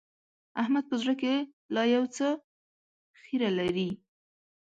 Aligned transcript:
احمد 0.61 0.83
په 0.89 0.95
زړه 1.01 1.13
کې 1.21 1.33
لا 1.75 1.83
يو 1.95 2.03
څه 2.15 2.27
خيره 3.23 3.49
لري. 3.59 3.89